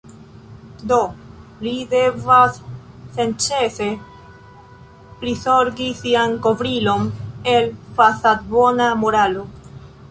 Do 0.91 0.97
li 1.65 1.73
devas 1.91 2.57
senĉese 3.17 3.91
prizorgi 5.21 5.91
sian 6.01 6.35
kovrilon 6.49 7.09
el 7.55 7.73
fasadbona 8.01 8.91
moralo. 9.07 9.49